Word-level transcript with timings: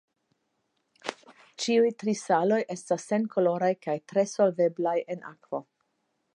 Ĉiuj 1.65 1.91
tri 2.03 2.15
saloj 2.23 2.59
estas 2.77 3.07
senkoloraj 3.11 3.71
kaj 3.87 3.95
tre 4.13 4.27
solveblaj 4.35 4.99
en 5.17 5.25
akvo. 5.37 5.65